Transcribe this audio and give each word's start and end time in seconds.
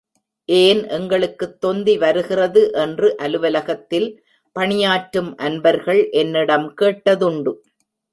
ஏன் 0.49 0.87
எங்களுக்குத் 0.87 1.61
தொந்தி 1.61 1.97
வருகிறது 1.97 2.71
என்று 2.73 3.17
அலுவலகத்தில் 3.17 4.07
பணியாற்றும் 4.55 5.37
அன்பர்கள் 5.37 6.09
என்னிடம் 6.11 6.73
கேட்டதுண்டு. 6.81 7.53